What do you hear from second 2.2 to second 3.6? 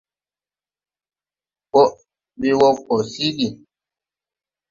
we wɔ gɔ siigi.